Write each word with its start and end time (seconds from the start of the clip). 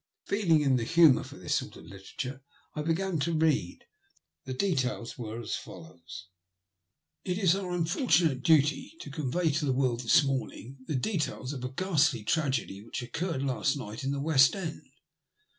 Feeling 0.25 0.61
in 0.61 0.77
the 0.77 0.83
humour 0.83 1.23
for 1.23 1.37
this 1.37 1.53
sort 1.53 1.75
of 1.75 1.85
literature, 1.85 2.41
I 2.73 2.81
began 2.81 3.19
to 3.19 3.33
read. 3.37 3.85
The 4.45 4.53
details 4.55 5.15
were 5.15 5.39
as 5.39 5.53
follows:— 5.55 6.25
"It 7.23 7.37
is 7.37 7.55
our 7.55 7.71
unfortunate 7.71 8.41
duty 8.41 8.93
to 9.01 9.11
convey 9.11 9.51
to 9.51 9.65
the 9.65 9.73
world 9.73 9.99
this 9.99 10.23
morning 10.23 10.77
the 10.87 10.95
details 10.95 11.53
of 11.53 11.63
a 11.63 11.69
ghastly 11.69 12.23
tragedy 12.23 12.81
which 12.81 13.03
occorred 13.03 13.43
last 13.43 13.77
night 13.77 14.03
in 14.03 14.09
the 14.11 14.19
West 14.19 14.55
End. 14.55 14.89